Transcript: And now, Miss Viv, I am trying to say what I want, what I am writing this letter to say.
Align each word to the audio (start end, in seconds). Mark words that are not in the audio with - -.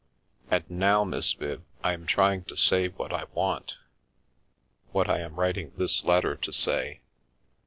And 0.49 0.67
now, 0.67 1.03
Miss 1.03 1.33
Viv, 1.33 1.61
I 1.83 1.93
am 1.93 2.07
trying 2.07 2.45
to 2.45 2.55
say 2.57 2.87
what 2.87 3.13
I 3.13 3.25
want, 3.35 3.77
what 4.91 5.07
I 5.07 5.19
am 5.19 5.35
writing 5.35 5.73
this 5.77 6.03
letter 6.05 6.35
to 6.37 6.51
say. 6.51 7.01